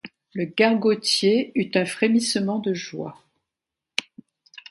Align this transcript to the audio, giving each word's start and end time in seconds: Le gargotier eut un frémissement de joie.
Le 0.33 0.45
gargotier 0.45 1.51
eut 1.53 1.69
un 1.75 1.85
frémissement 1.85 2.57
de 2.57 2.73
joie. 2.73 3.21